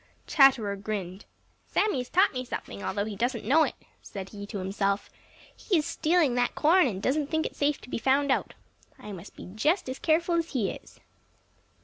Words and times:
Chatterer 0.25 0.75
grinned. 0.77 1.25
"Sammy 1.67 1.99
has 1.99 2.09
taught 2.09 2.33
me 2.33 2.43
something, 2.43 2.81
although 2.81 3.05
he 3.05 3.15
doesn't 3.15 3.45
know 3.45 3.61
it," 3.61 3.75
said 4.01 4.29
he 4.29 4.47
to 4.47 4.57
himself. 4.57 5.11
"He's 5.55 5.85
stealing 5.85 6.33
that 6.33 6.55
corn, 6.55 6.87
and 6.87 6.95
he 6.95 6.99
doesn't 7.01 7.27
think 7.27 7.45
it 7.45 7.55
safe 7.55 7.79
to 7.81 7.89
be 7.91 7.99
found 7.99 8.31
out. 8.31 8.55
I 8.97 9.11
must 9.11 9.35
be 9.35 9.45
just 9.53 9.87
as 9.89 9.99
careful 9.99 10.33
as 10.33 10.53
he 10.53 10.71
is." 10.71 10.99